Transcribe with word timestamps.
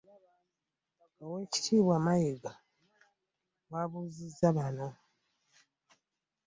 Oweekitiibwa 1.25 1.95
Mayiga 2.05 2.51
bw'abuuzizza 3.69 4.47
bano 4.57 4.87